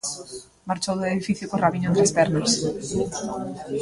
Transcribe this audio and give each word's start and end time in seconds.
Marchou 0.69 0.95
do 0.97 1.09
edificio 1.15 1.49
co 1.49 1.61
rabiño 1.63 1.87
entre 1.89 2.03
as 2.07 2.15
pernas. 2.17 2.51